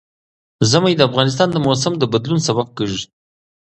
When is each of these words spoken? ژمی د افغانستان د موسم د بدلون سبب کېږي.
ژمی 0.69 0.93
د 0.97 1.01
افغانستان 1.09 1.47
د 1.51 1.57
موسم 1.67 1.93
د 1.97 2.03
بدلون 2.13 2.39
سبب 2.47 2.67
کېږي. 2.77 3.05